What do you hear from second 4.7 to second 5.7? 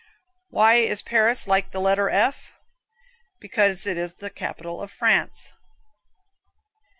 of France.